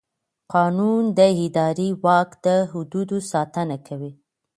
[0.53, 4.11] قانون د اداري واک د حدودو ساتنه کوي.